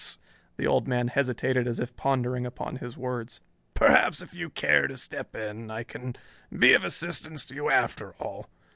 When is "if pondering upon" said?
1.79-2.77